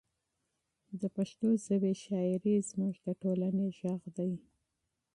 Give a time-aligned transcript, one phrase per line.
[0.99, 4.33] د پښتو ژبې شاعري زموږ د ټولنې غږ دی.